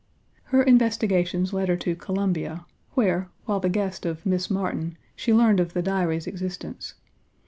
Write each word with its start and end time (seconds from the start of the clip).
Her 0.45 0.63
investigations 0.63 1.53
led 1.53 1.67
her 1.69 1.77
to 1.77 1.95
Columbia, 1.95 2.65
where, 2.95 3.29
while 3.45 3.59
the 3.59 3.69
guest 3.69 4.03
of 4.03 4.25
Miss 4.25 4.49
Martin, 4.49 4.97
she 5.15 5.31
learned 5.31 5.59
of 5.59 5.73
the 5.73 5.83
Diary's 5.83 6.25
existence. 6.25 6.95